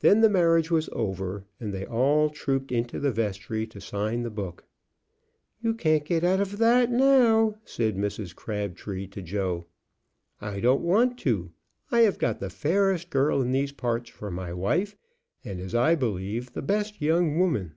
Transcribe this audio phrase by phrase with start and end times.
[0.00, 4.32] Then the marriage was over, and they all trooped into the vestry to sign the
[4.32, 4.64] book.
[5.62, 8.34] "You can't get out of that now," said Mrs.
[8.34, 9.66] Crabtree to Joe.
[10.40, 11.52] "I don't want to.
[11.92, 14.96] I have got the fairest girl in these parts for my wife,
[15.44, 17.74] and, as I believe, the best young woman."